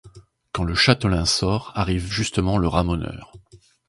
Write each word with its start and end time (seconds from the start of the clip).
Quand 0.51 0.63
le 0.63 0.73
châtelain 0.73 1.25
sort, 1.25 1.73
arrive 1.75 2.07
justement 2.11 2.57
le 2.57 2.67
ramoneur. 2.67 3.31